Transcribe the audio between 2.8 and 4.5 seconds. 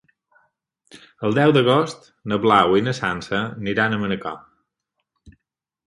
i na Sança aniran a Manacor.